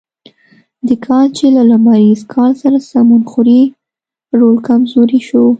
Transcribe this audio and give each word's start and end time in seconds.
د 0.87 0.89
کال 1.05 1.27
چې 1.37 1.45
له 1.55 1.61
لمریز 1.71 2.21
کال 2.33 2.51
سره 2.61 2.77
سمون 2.89 3.21
خوري 3.31 3.61
رول 4.39 4.57
کمزوری 4.67 5.19
شو. 5.27 5.45